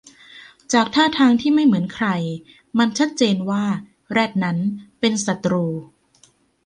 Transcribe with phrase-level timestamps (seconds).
[0.73, 2.07] จากท่าทางที่ไม่เหมือนใคร
[2.77, 3.63] มันชัดเจนว่า
[4.11, 4.57] แรดนั้น
[4.99, 5.65] เป็นศัตรู